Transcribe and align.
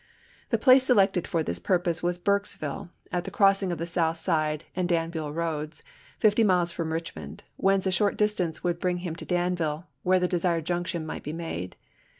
The 0.49 0.57
place 0.57 0.83
selected 0.85 1.27
for 1.27 1.43
this 1.43 1.59
purpose 1.59 2.01
was 2.01 2.17
Burke 2.17 2.47
ville, 2.47 2.89
at 3.11 3.23
the 3.25 3.29
crossing 3.29 3.71
of 3.71 3.77
the 3.77 3.85
South 3.85 4.17
Side 4.17 4.63
and 4.75 4.89
Danville 4.89 5.31
roads, 5.31 5.83
fifty 6.17 6.43
miles 6.43 6.71
from 6.71 6.91
Richmond, 6.91 7.43
whence 7.57 7.85
a 7.85 7.91
short 7.91 8.17
distance 8.17 8.63
would 8.63 8.79
bring 8.79 8.97
him 9.05 9.13
to 9.17 9.25
Danville, 9.25 9.85
where 10.01 10.19
the 10.19 10.27
desired 10.27 10.65
junction 10.65 11.05
might 11.05 11.21
be 11.21 11.33
made. 11.33 11.75